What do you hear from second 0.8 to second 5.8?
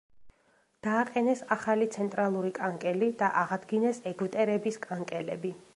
დააყენეს ახალი ცენტრალური კანკელი და აღადგინეს ეგვტერების კანკელები.